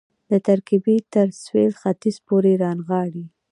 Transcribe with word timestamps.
د 0.29 0.31
ترکیې 0.47 0.95
تر 1.13 1.27
سوېل 1.43 1.73
ختیځ 1.81 2.15
پورې 2.27 2.51
رانغاړي. 2.63 3.25